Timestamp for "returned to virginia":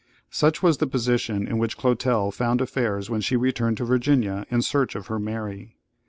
3.37-4.47